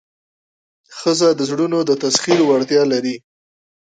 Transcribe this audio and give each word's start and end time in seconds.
ښځه 0.97 1.29
د 1.35 1.41
زړونو 1.49 1.79
د 1.89 1.91
تسخیر 2.03 2.39
وړتیا 2.43 2.83
لري. 2.93 3.15